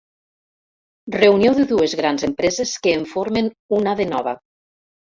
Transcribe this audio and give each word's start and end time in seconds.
Reunió 1.17 1.53
de 1.59 1.67
dues 1.73 1.95
grans 2.01 2.27
empreses 2.31 2.75
que 2.83 2.97
en 3.03 3.09
formen 3.15 3.55
una 3.81 3.99
de 4.05 4.13
nova. 4.19 4.39